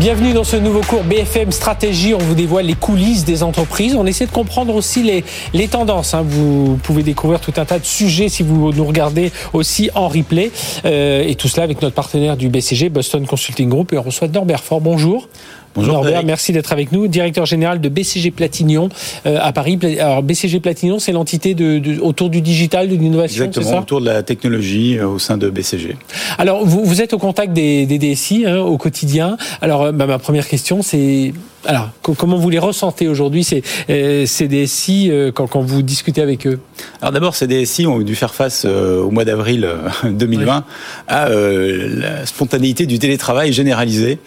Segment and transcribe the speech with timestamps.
[0.00, 2.14] Bienvenue dans ce nouveau cours BFM Stratégie.
[2.14, 3.94] On vous dévoile les coulisses des entreprises.
[3.94, 6.14] On essaie de comprendre aussi les, les tendances.
[6.14, 6.24] Hein.
[6.26, 10.50] Vous pouvez découvrir tout un tas de sujets si vous nous regardez aussi en replay.
[10.84, 13.92] Euh, et tout cela avec notre partenaire du BCG, Boston Consulting Group.
[13.92, 14.80] Et on reçoit Norbert Fort.
[14.80, 15.28] Bonjour.
[15.74, 18.90] Bonjour Norbert, merci d'être avec nous, directeur général de BCG Platignon
[19.26, 19.76] euh, à Paris.
[19.98, 24.00] Alors BCG Platignon, c'est l'entité de, de, autour du digital, de l'innovation, Exactement, ça autour
[24.00, 25.96] de la technologie euh, au sein de BCG.
[26.38, 29.36] Alors vous, vous êtes au contact des, des DSI hein, au quotidien.
[29.60, 31.32] Alors bah, ma première question, c'est
[31.66, 36.20] alors comment vous les ressentez aujourd'hui ces, euh, ces DSI euh, quand, quand vous discutez
[36.20, 36.60] avec eux?
[37.00, 39.68] Alors d'abord, ces DSI ont dû faire face euh, au mois d'avril
[40.04, 40.62] 2020 ouais.
[41.08, 44.18] à la spontanéité du télétravail généralisé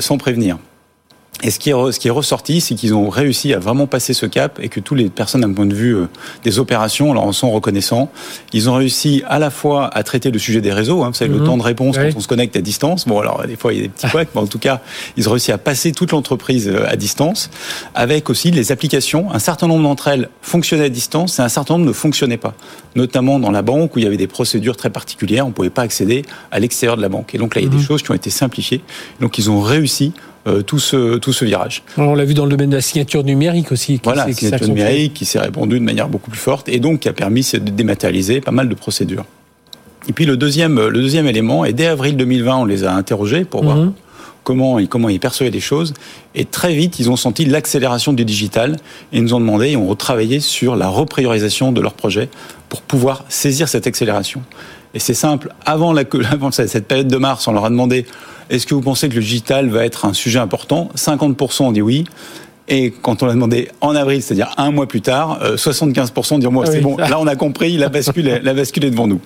[0.00, 0.58] sans prévenir.
[1.42, 4.14] Et ce qui est, ce qui est ressorti, c'est qu'ils ont réussi à vraiment passer
[4.14, 5.96] ce cap et que toutes les personnes, d'un point de vue
[6.42, 8.10] des opérations, leur en sont reconnaissants.
[8.52, 11.32] Ils ont réussi à la fois à traiter le sujet des réseaux, hein, vous savez,
[11.32, 12.10] le temps de réponse oui.
[12.10, 13.06] quand on se connecte à distance.
[13.06, 14.80] Bon, alors des fois il y a des petits couacs, mais en tout cas,
[15.16, 17.50] ils ont réussi à passer toute l'entreprise à distance,
[17.94, 19.32] avec aussi les applications.
[19.32, 22.54] Un certain nombre d'entre elles fonctionnaient à distance et un certain nombre ne fonctionnaient pas,
[22.94, 25.70] notamment dans la banque où il y avait des procédures très particulières, on ne pouvait
[25.70, 27.34] pas accéder à l'extérieur de la banque.
[27.34, 28.82] Et donc là, il y a des choses qui ont été simplifiées.
[29.20, 30.33] Donc ils ont réussi euh,
[30.66, 31.82] tout ce tout ce virage.
[31.96, 34.00] On l'a vu dans le domaine de la signature numérique aussi.
[34.02, 37.08] Voilà, la signature numérique qui s'est répandue de manière beaucoup plus forte et donc qui
[37.08, 39.24] a permis de dématérialiser pas mal de procédures.
[40.08, 43.44] Et puis le deuxième le deuxième élément, et dès avril 2020, on les a interrogés
[43.44, 43.78] pour voir.
[43.78, 43.92] -hmm.
[44.44, 45.94] Comment ils, comment ils percevaient les choses.
[46.34, 48.76] Et très vite, ils ont senti l'accélération du digital
[49.10, 52.28] et ils nous ont demandé et ont retravaillé sur la repriorisation de leurs projets
[52.68, 54.42] pour pouvoir saisir cette accélération.
[54.94, 58.06] Et c'est simple, avant, la, avant cette période de mars, on leur a demandé
[58.50, 60.90] est-ce que vous pensez que le digital va être un sujet important?
[60.96, 62.04] 50% ont dit oui.
[62.68, 66.66] Et quand on l'a demandé en avril, c'est-à-dire un mois plus tard, 75% diront ah
[66.66, 66.80] c'est oui.
[66.80, 69.20] bon, là on a compris, la bascule, la bascule est devant nous.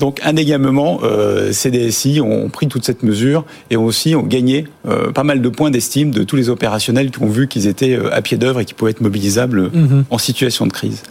[0.00, 4.66] Donc indéniablement, euh, ces DSI ont pris toute cette mesure et ont aussi ont gagné
[4.88, 7.94] euh, pas mal de points d'estime de tous les opérationnels qui ont vu qu'ils étaient
[7.96, 10.04] euh, à pied d'œuvre et qui pouvaient être mobilisables -hmm.
[10.10, 11.02] en situation de crise.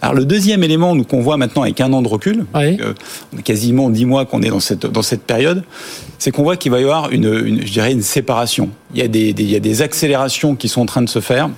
[0.00, 2.76] Alors le deuxième élément nous qu'on voit maintenant avec un an de recul, oui.
[2.80, 2.92] euh,
[3.34, 5.60] on a quasiment dix mois qu'on est dans cette dans cette période,
[6.18, 8.66] c'est qu'on voit qu'il va y avoir une, une, je dirais une séparation.
[8.94, 11.08] Il y a des, des il y a des accélérations qui sont en train de
[11.08, 11.48] se faire.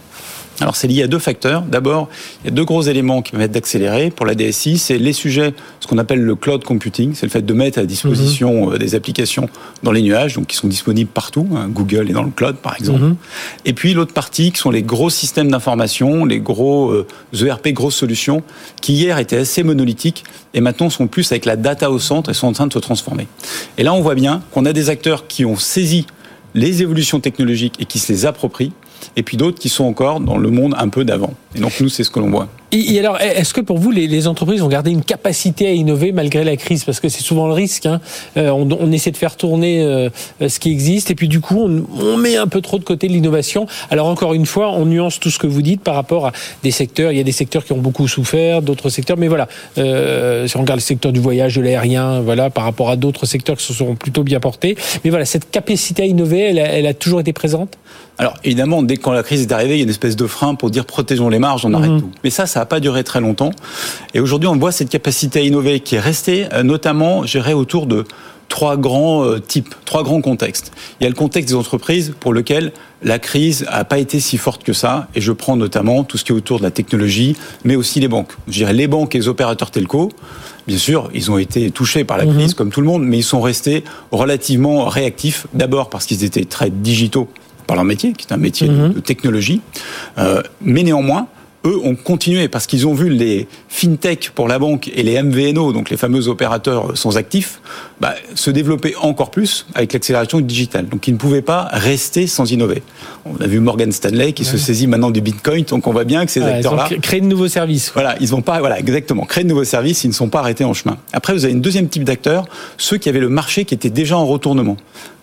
[0.61, 1.63] Alors c'est lié à deux facteurs.
[1.63, 2.09] D'abord,
[2.43, 4.11] il y a deux gros éléments qui permettent d'accélérer.
[4.11, 7.43] Pour la DSI, c'est les sujets, ce qu'on appelle le cloud computing, c'est le fait
[7.43, 8.79] de mettre à disposition mm -hmm.
[8.79, 9.49] des applications
[9.83, 11.47] dans les nuages, donc qui sont disponibles partout.
[11.55, 13.01] Hein, Google est dans le cloud, par exemple.
[13.01, 13.15] -hmm.
[13.65, 17.99] Et puis l'autre partie, qui sont les gros systèmes d'information, les gros euh, ERP, grosses
[18.05, 18.43] solutions,
[18.83, 22.35] qui hier étaient assez monolithiques et maintenant sont plus avec la data au centre et
[22.35, 23.27] sont en train de se transformer.
[23.77, 26.07] Et là, on voit bien qu'on a des acteurs qui ont saisi
[26.55, 28.73] les évolutions technologiques et qui se les approprient
[29.17, 31.35] et puis d'autres qui sont encore dans le monde un peu d'avant.
[31.55, 32.49] Et donc nous, c'est ce que l'on voit.
[32.71, 36.13] Et, alors, est-ce que pour vous, les, les, entreprises ont gardé une capacité à innover
[36.13, 36.85] malgré la crise?
[36.85, 37.87] Parce que c'est souvent le risque.
[37.87, 38.01] Hein.
[38.37, 40.11] Euh, on, on, essaie de faire tourner euh,
[40.47, 43.09] ce qui existe, et puis du coup, on, on met un peu trop de côté
[43.09, 43.67] l'innovation.
[43.91, 46.71] Alors encore une fois, on nuance tout ce que vous dites par rapport à des
[46.71, 47.11] secteurs.
[47.11, 49.17] Il y a des secteurs qui ont beaucoup souffert, d'autres secteurs.
[49.17, 49.49] Mais voilà,
[49.79, 53.25] euh, si on regarde le secteur du voyage, de l'aérien, voilà, par rapport à d'autres
[53.25, 54.77] secteurs qui se sont plutôt bien portés.
[55.05, 57.79] Mais voilà, cette capacité à innover, elle a, elle a toujours été présente?
[58.19, 60.57] Alors évidemment, dès que la crise est arrivée, il y a une espèce de frein
[60.57, 62.01] pour dire protégeons les marges, on arrête mmh.
[62.01, 62.11] tout.
[62.25, 63.51] Mais ça, ça n'a pas duré très longtemps.
[64.15, 67.87] Et aujourd'hui, on voit cette capacité à innover qui est restée, notamment, je dirais, autour
[67.87, 68.05] de
[68.49, 70.73] trois grands euh, types, trois grands contextes.
[71.01, 74.39] Il y a le contexte des entreprises pour lequel la crise n'a pas été si
[74.39, 77.37] forte que ça, et je prends notamment tout ce qui est autour de la technologie,
[77.65, 78.33] mais aussi les banques.
[78.49, 80.11] Je dirais les banques et les opérateurs telco.
[80.67, 82.55] Bien sûr, ils ont été touchés par la crise, mmh.
[82.55, 85.47] comme tout le monde, mais ils sont restés relativement réactifs.
[85.55, 87.29] D'abord parce qu'ils étaient très digitaux
[87.67, 88.89] par leur métier, qui est un métier mmh.
[88.89, 89.61] de, de, technologie,
[90.19, 91.29] euh, mais néanmoins,
[91.65, 95.73] eux ont continué parce qu'ils ont vu les fintech pour la banque et les MVNO,
[95.73, 97.61] donc les fameux opérateurs sans actifs,
[98.01, 100.89] bah, se développer encore plus avec l'accélération du digital.
[100.89, 102.83] Donc ils ne pouvaient pas rester sans innover.
[103.25, 104.49] On a vu Morgan Stanley qui ouais.
[104.49, 107.27] se saisit maintenant du Bitcoin, donc on voit bien que ces ouais, acteurs-là créent de
[107.27, 107.91] nouveaux services.
[107.93, 110.65] Voilà, ils vont pas, voilà, exactement, créer de nouveaux services, ils ne sont pas arrêtés
[110.65, 110.97] en chemin.
[111.13, 112.47] Après, vous avez une deuxième type d'acteurs,
[112.77, 114.77] ceux qui avaient le marché qui était déjà en retournement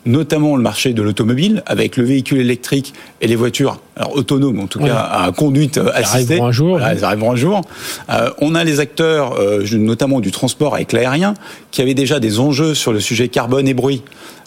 [0.05, 4.67] notamment le marché de l'automobile, avec le véhicule électrique et les voitures alors, autonomes, en
[4.67, 6.33] tout cas à conduite ils assistée.
[6.33, 6.69] Arriveront un jour.
[6.77, 7.61] Voilà, Ils arriveront un jour.
[8.09, 11.33] Euh, on a les acteurs, euh, notamment du transport avec l'aérien,
[11.71, 14.03] qui avaient déjà des enjeux sur le sujet carbone et bruit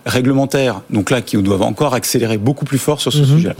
[0.06, 3.36] réglementaire, donc là, qui doivent encore accélérer beaucoup plus fort sur ce mm -hmm.
[3.36, 3.54] sujet.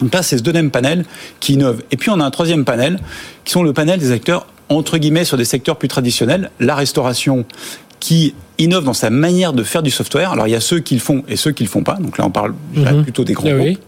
[0.00, 1.04] Donc là, c'est ce deuxième panel
[1.40, 1.82] qui innove.
[1.90, 2.98] Et puis, on a un troisième panel,
[3.44, 7.44] qui sont le panel des acteurs entre guillemets sur des secteurs plus traditionnels, la restauration
[8.02, 10.32] qui innove dans sa manière de faire du software.
[10.32, 11.94] Alors il y a ceux qui le font et ceux qui le font pas.
[12.00, 13.04] Donc là on parle Mhm.
[13.04, 13.74] plutôt des grands oui.
[13.74, 13.78] groupes.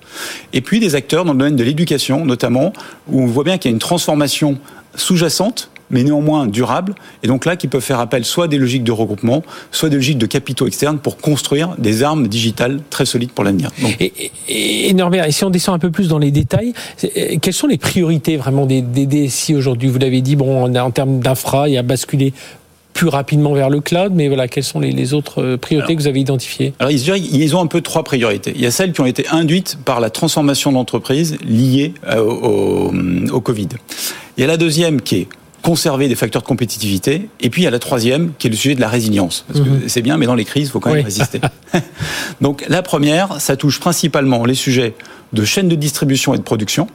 [0.52, 2.72] Et puis des acteurs dans le domaine de l'éducation notamment,
[3.08, 4.58] où on voit bien qu'il y a une transformation
[4.94, 8.84] sous-jacente mais néanmoins durable, et donc là qui peuvent faire appel soit à des logiques
[8.84, 13.31] de regroupement, soit des logiques de capitaux externes pour construire des armes digitales très solides
[13.32, 13.70] pour l'avenir.
[14.00, 14.12] Et,
[14.49, 16.72] et, et Norbert, et si on descend un peu plus dans les détails,
[17.05, 20.75] euh, quelles sont les priorités vraiment des, des DSI aujourd'hui Vous l'avez dit, bon, en,
[20.75, 22.32] en termes d'infra, il y a basculé
[22.94, 26.00] plus rapidement vers le cloud, mais voilà, quelles sont les, les autres euh, priorités que
[26.00, 26.73] vous avez identifiées?
[26.79, 28.52] Alors, ils, ils ont un peu trois priorités.
[28.55, 32.93] Il y a celles qui ont été induites par la transformation d'entreprise liée euh, au,
[32.93, 32.94] au,
[33.32, 33.69] au Covid.
[34.37, 35.29] Il y a la deuxième qui est
[35.64, 37.29] conserver des facteurs de compétitivité.
[37.41, 39.47] Et puis il y a la troisième qui est le sujet de la résilience.
[39.49, 41.05] Parce que c'est bien, mais dans les crises, il faut quand même Oui.
[41.05, 41.40] résister.
[42.43, 44.94] Donc la première, ça touche principalement les sujets
[45.32, 46.87] de chaîne de distribution et de production.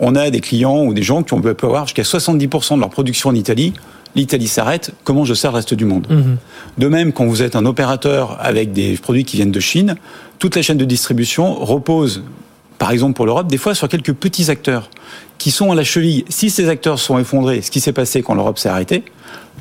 [0.00, 2.88] On a des clients ou des gens qui ont peut avoir jusqu'à 70% de leur
[2.88, 3.74] production en Italie.
[4.14, 6.36] L'Italie s'arrête, comment je sers le reste du monde Mhm.
[6.78, 9.96] De même, quand vous êtes un opérateur avec des produits qui viennent de Chine,
[10.38, 12.22] toute la chaîne de distribution repose,
[12.78, 14.90] par exemple pour l'Europe, des fois sur quelques petits acteurs
[15.38, 16.24] qui sont à la cheville.
[16.28, 19.04] Si ces acteurs sont effondrés, ce qui s'est passé quand l'Europe s'est arrêtée,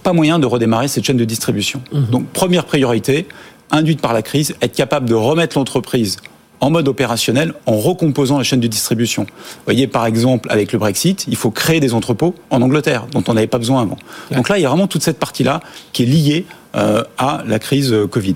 [0.03, 1.81] pas moyen de redémarrer cette chaîne de distribution.
[2.11, 3.27] Donc première priorité,
[3.71, 6.17] induite par la crise, être capable de remettre l'entreprise
[6.63, 9.23] en mode opérationnel en recomposant la chaîne de distribution.
[9.23, 13.23] Vous voyez, par exemple, avec le Brexit, il faut créer des entrepôts en Angleterre, dont
[13.27, 13.97] on n'avait pas besoin avant.
[14.31, 15.59] Donc là, il y a vraiment toute cette partie-là
[15.91, 16.45] qui est liée
[16.75, 18.35] euh, à la crise euh, Covid.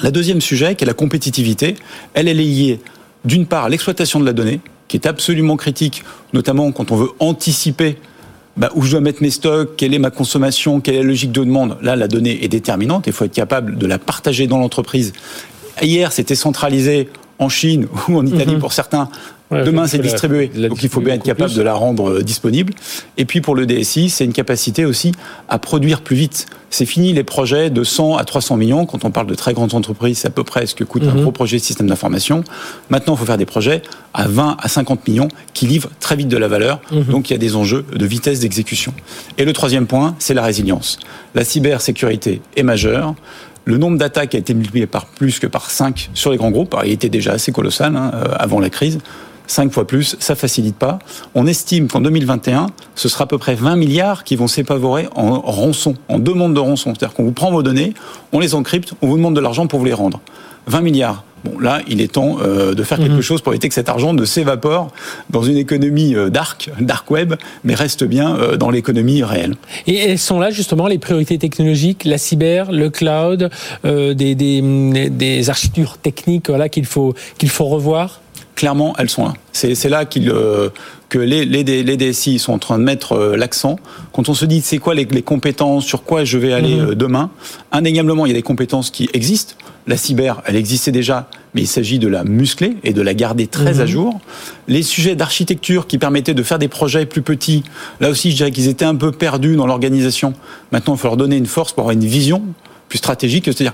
[0.00, 1.74] La deuxième sujet, qui est la compétitivité,
[2.14, 2.80] elle, elle est liée
[3.24, 7.10] d'une part à l'exploitation de la donnée, qui est absolument critique, notamment quand on veut
[7.18, 7.96] anticiper
[8.56, 11.32] bah, où je dois mettre mes stocks, quelle est ma consommation, quelle est la logique
[11.32, 11.78] de demande.
[11.82, 15.12] Là, la donnée est déterminante, il faut être capable de la partager dans l'entreprise.
[15.82, 17.08] Hier, c'était centralisé
[17.40, 19.08] en Chine ou en Italie pour certains.
[19.50, 20.48] Ouais, Demain, c'est la- distribué.
[20.54, 21.56] la Donc, il faut bien être capable plus.
[21.56, 22.72] de la rendre euh, disponible.
[23.16, 25.10] Et puis, pour le DSI, c'est une capacité aussi
[25.48, 26.46] à produire plus vite.
[26.72, 28.86] C'est fini les projets de 100 à 300 millions.
[28.86, 31.14] Quand on parle de très grandes entreprises, c'est à peu près ce que coûte un
[31.14, 31.22] Mhm.
[31.22, 32.44] gros projet de système d'information.
[32.90, 33.82] Maintenant, il faut faire des projets
[34.14, 36.80] à 20 à 50 millions qui livrent très vite de la valeur.
[36.92, 37.02] Mhm.
[37.06, 38.94] Donc, il y a des enjeux de vitesse d'exécution.
[39.36, 41.00] Et le troisième point, c'est la résilience.
[41.34, 43.16] La cybersécurité est majeure.
[43.64, 46.74] Le nombre d'attaques a été multiplié par plus que par 5 sur les grands groupes.
[46.84, 48.98] Il était déjà assez colossal hein, euh, avant la crise.
[49.46, 51.00] 5 fois plus, ça facilite pas.
[51.34, 55.40] On estime qu'en 2021, ce sera à peu près 20 milliards qui vont s'évaporer en
[55.40, 56.94] rançon, en demande de rançon.
[56.94, 57.94] C'est-à-dire qu'on vous prend vos données,
[58.32, 60.20] on les encrypte, on vous demande de l'argent pour vous les rendre.
[60.68, 61.24] 20 milliards.
[61.44, 64.12] Bon, là, il est temps euh, de faire quelque chose pour éviter que cet argent
[64.12, 64.92] ne s'évapore
[65.30, 67.34] dans une économie euh, dark, dark web,
[67.64, 69.56] mais reste bien euh, dans l'économie réelle.
[69.86, 73.50] Et elles sont là justement les priorités technologiques, la cyber, le cloud,
[73.84, 78.20] des, des, des architectures techniques voilà, qu'il faut, qu'il faut revoir?
[78.60, 79.32] Clairement, elles sont là.
[79.52, 80.68] C'est là qu'il, euh,
[81.08, 83.76] que les, les, les DSI sont en train de mettre euh, l'accent.
[84.12, 86.90] Quand on se dit c'est quoi les, les compétences, sur quoi je vais aller Mhm.
[86.90, 87.30] euh, demain,
[87.72, 89.54] indéniablement, il y a des compétences qui existent.
[89.86, 93.46] La cyber, elle existait déjà, mais il s'agit de la muscler et de la garder
[93.46, 93.80] très Mhm.
[93.80, 94.20] à jour.
[94.68, 97.62] Les sujets d'architecture qui permettaient de faire des projets plus petits,
[97.98, 100.34] là aussi, je dirais qu'ils étaient un peu perdus dans l'organisation.
[100.70, 102.42] Maintenant, il faut leur donner une force pour avoir une vision
[102.90, 103.72] plus stratégique, c'est-à-dire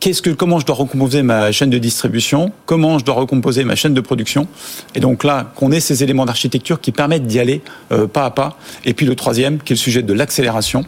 [0.00, 3.74] qu'est-ce que, comment je dois recomposer ma chaîne de distribution, comment je dois recomposer ma
[3.76, 4.46] chaîne de production?
[4.94, 7.62] Et donc là, qu'on ait ces éléments d'architecture qui permettent d'y aller
[7.92, 8.58] euh, pas à pas.
[8.84, 10.84] Et puis le troisième, qui est le sujet de l'accélération.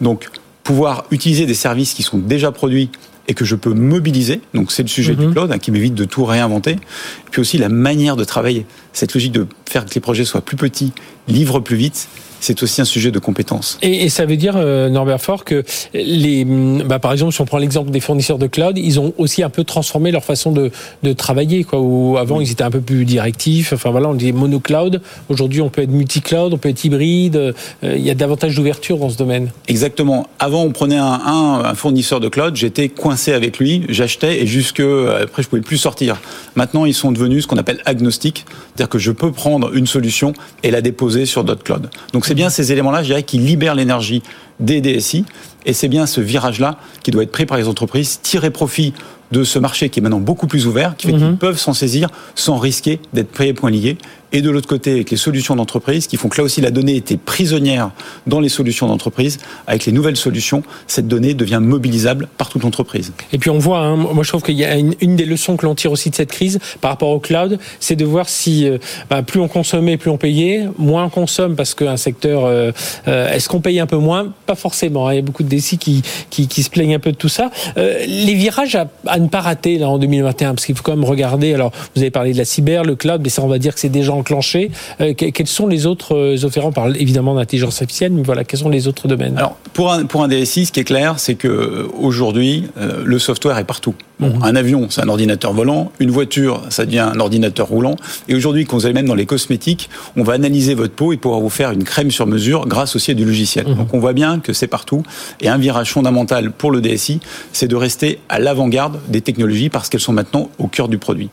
[0.00, 0.28] Donc
[0.62, 2.90] pouvoir utiliser des services qui sont déjà produits
[3.28, 4.40] et que je peux mobiliser.
[4.54, 5.26] Donc c'est le sujet Mhm.
[5.26, 6.72] du cloud hein, qui m'évite de tout réinventer.
[6.72, 8.66] Et puis aussi la manière de travailler.
[8.92, 10.92] Cette logique de faire que les projets soient plus petits,
[11.28, 12.08] livrent plus vite.
[12.40, 13.78] C'est aussi un sujet de compétence.
[13.82, 15.62] Et, et ça veut dire, euh, Norbert Fort, que
[15.94, 19.12] les, hum, bah, par exemple, si on prend l'exemple des fournisseurs de cloud, ils ont
[19.18, 20.70] aussi un peu transformé leur façon de,
[21.02, 21.64] de travailler.
[21.64, 23.72] Quoi, où avant, ils étaient un peu plus directifs.
[23.72, 25.02] Enfin voilà, on disait monocloud.
[25.28, 27.36] Aujourd'hui, on peut être multi-cloud, on peut être hybride.
[27.36, 29.50] Euh, il y a davantage d'ouverture dans ce domaine.
[29.68, 30.26] Exactement.
[30.38, 34.46] Avant, on prenait un, un, un fournisseur de cloud, j'étais coincé avec lui, j'achetais et
[34.46, 36.20] jusque après, je pouvais plus sortir.
[36.56, 40.32] Maintenant, ils sont devenus ce qu'on appelle agnostiques, c'est-à-dire que je peux prendre une solution
[40.62, 41.88] et la déposer sur d'autres clouds.
[42.12, 44.22] Donc, c'est bien ces éléments-là, je dirais, qui libèrent l'énergie
[44.60, 45.24] des DSI.
[45.66, 48.94] Et c'est bien ce virage-là qui doit être pris par les entreprises, tirer profit
[49.32, 52.08] de ce marché qui est maintenant beaucoup plus ouvert, qui fait qu'ils peuvent s'en saisir
[52.34, 53.96] sans risquer d'être pris point lié.
[54.32, 56.94] Et de l'autre côté, avec les solutions d'entreprise qui font que là aussi la donnée
[56.94, 57.90] était prisonnière
[58.28, 59.38] dans les solutions d'entreprise.
[59.66, 63.12] Avec les nouvelles solutions, cette donnée devient mobilisable par toute l'entreprise.
[63.32, 65.56] Et puis on voit, hein, moi je trouve qu'il y a une, une des leçons
[65.56, 68.68] que l'on tire aussi de cette crise par rapport au cloud, c'est de voir si
[68.68, 72.70] euh, bah, plus on consommait, plus on payait, moins on consomme parce qu'un secteur, euh,
[73.08, 74.32] euh, est-ce qu'on paye un peu moins?
[74.50, 75.06] Pas forcément.
[75.06, 75.12] Hein.
[75.12, 77.52] Il y a beaucoup de décis qui, qui, se plaignent un peu de tout ça.
[77.76, 81.04] Euh, les virages à, ne pas rater là en 2021, parce qu'il faut quand même
[81.04, 81.54] regarder.
[81.54, 83.80] Alors, vous avez parlé de la cyber, le cloud, mais ça, on va dire que
[83.80, 84.72] c'est déjà enclenché.
[85.00, 88.58] Euh, quels sont les autres euh, offerants On parle évidemment d'intelligence artificielle, mais voilà, quels
[88.58, 89.38] sont les autres domaines?
[89.38, 93.02] Alors, pour un, pour un DSI, ce qui est clair, c'est que euh, aujourd'hui, euh,
[93.04, 93.94] le software est partout.
[94.20, 94.42] Bon, mhm.
[94.42, 95.92] Un avion, c'est un ordinateur volant.
[95.98, 97.96] Une voiture, ça devient un ordinateur roulant.
[98.28, 101.16] Et aujourd'hui, quand vous allez même dans les cosmétiques, on va analyser votre peau et
[101.16, 103.66] pouvoir vous faire une crème sur mesure grâce aussi à du logiciel.
[103.66, 103.74] Mhm.
[103.74, 105.02] Donc on voit bien que c'est partout.
[105.40, 107.20] Et un virage fondamental pour le DSI,
[107.52, 111.30] c'est de rester à l'avant-garde des technologies parce qu'elles sont maintenant au cœur du produit.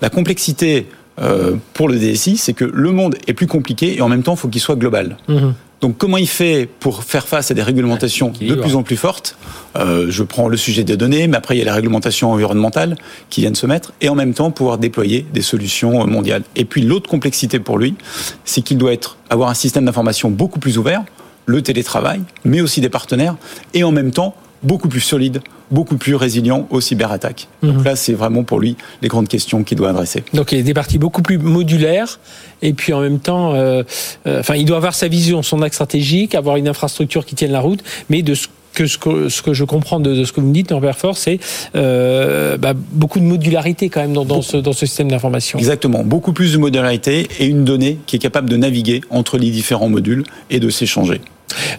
[0.00, 0.86] La complexité
[1.20, 4.34] euh, pour le DSI, c'est que le monde est plus compliqué et en même temps,
[4.34, 5.18] il faut qu'il soit global.
[5.28, 5.54] Mhm.
[5.82, 9.36] Donc comment il fait pour faire face à des réglementations de plus en plus fortes?
[9.76, 12.96] Euh, Je prends le sujet des données, mais après il y a les réglementations environnementales
[13.30, 16.44] qui viennent se mettre, et en même temps pouvoir déployer des solutions mondiales.
[16.54, 17.96] Et puis l'autre complexité pour lui,
[18.44, 21.02] c'est qu'il doit être, avoir un système d'information beaucoup plus ouvert,
[21.46, 23.34] le télétravail, mais aussi des partenaires,
[23.74, 25.40] et en même temps beaucoup plus solide,
[25.70, 27.48] beaucoup plus résilient aux cyberattaques.
[27.62, 27.84] Donc mhm.
[27.84, 30.22] là, c'est vraiment pour lui les grandes questions qu'il doit adresser.
[30.34, 32.20] Donc il a des parties beaucoup plus modulaires
[32.60, 33.82] et puis en même temps, euh,
[34.26, 37.52] euh, enfin, il doit avoir sa vision, son axe stratégique, avoir une infrastructure qui tienne
[37.52, 40.40] la route, mais de ce que ce que, ce que je comprends de, ce que
[40.40, 41.38] vous me dites, Norbert Fort, c'est
[41.74, 45.58] euh, bah, beaucoup de modularité quand même dans, dans ce, dans ce système d'information.
[45.58, 49.50] Exactement, beaucoup plus de modularité et une donnée qui est capable de naviguer entre les
[49.50, 51.20] différents modules et de s'échanger.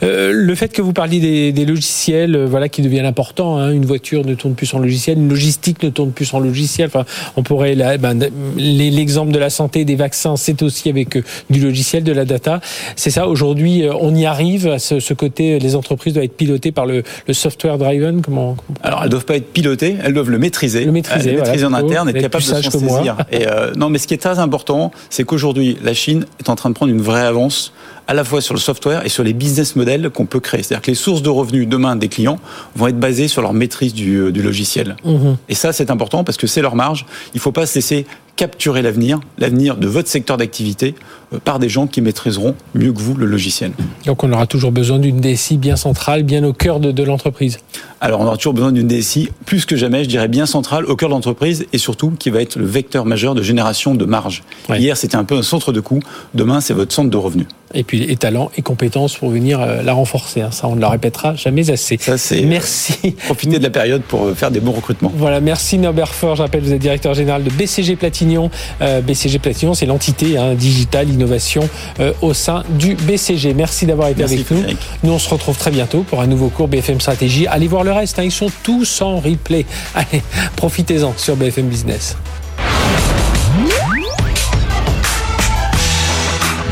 [0.04, 3.58] Euh, le fait que vous parliez des, des logiciels, euh, voilà, qui deviennent importants.
[3.58, 6.88] Hein, une voiture ne tourne plus sans logiciel, une logistique ne tourne plus sans logiciel.
[6.88, 8.20] Enfin, on pourrait ben,
[8.58, 12.62] l'exemple de la santé, des vaccins, c'est aussi avec euh, du logiciel, de la data.
[12.96, 13.28] C'est ça.
[13.28, 15.60] Aujourd'hui, on y arrive à ce, ce, côté.
[15.60, 18.22] Les entreprises doivent être pilotées par le, le software driven.
[18.22, 21.66] Comment, Alors, elles doivent pas être pilotées, elles doivent le maîtriser, le maîtriser, le maîtriser
[21.66, 23.18] en interne, être capable de s'en saisir.
[23.32, 23.46] Et
[23.78, 26.76] non, mais ce qui est très important, c'est qu'aujourd'hui, la Chine est en train de
[26.76, 27.74] prendre une vraie avance
[28.08, 30.64] à la fois sur le software et sur les business models qu'on peut créer.
[30.64, 32.40] C'est-à-dire que les sources de revenus demain des clients
[32.76, 34.96] vont être basées sur leur maîtrise du, euh, du logiciel.
[35.04, 35.34] Mmh.
[35.50, 37.06] Et ça, c'est important parce que c'est leur marge.
[37.34, 38.06] Il ne faut pas se laisser
[38.36, 40.96] capturer l'avenir, l'avenir de votre secteur d'activité
[41.34, 43.72] euh, par des gens qui maîtriseront mieux que vous le logiciel.
[44.06, 47.60] Donc on aura toujours besoin d'une DSI bien centrale, bien au cœur de, de l'entreprise.
[48.02, 50.96] Alors on aura toujours besoin d'une DSI plus que jamais, je dirais bien centrale, au
[50.96, 54.44] cœur de l'entreprise et surtout qui va être le vecteur majeur de génération de marge.
[54.70, 56.00] Hier c'était un peu un centre de coût,
[56.34, 57.48] demain c'est votre centre de revenus.
[57.74, 60.42] Et puis et talents et compétences pour venir euh, la renforcer.
[60.42, 60.52] Hein.
[60.52, 61.98] Ça on ne la répétera jamais assez.
[62.00, 62.42] Ça c'est.
[62.42, 63.12] Merci.
[63.26, 65.12] Profitez de la période pour euh, faire des bons recrutements.
[65.16, 66.36] Voilà, merci Norbert Fort.
[66.36, 68.50] Je rappelle vous êtes directeur général de BCG Platignon.
[68.82, 71.68] Euh, BCG Platignon, c'est l'entité hein, digitale innovation
[72.00, 73.54] euh, au sein du BCG.
[73.54, 74.64] Merci d'avoir été avec nous.
[75.04, 77.48] Nous, on se retrouve très bientôt pour un nouveau cours BFM Stratégie.
[77.48, 79.66] Allez voir le reste, hein, ils sont tous en replay.
[79.96, 80.22] Allez,
[80.56, 82.16] profitez-en sur BFM Business.